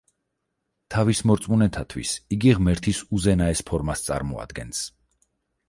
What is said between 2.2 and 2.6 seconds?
იგი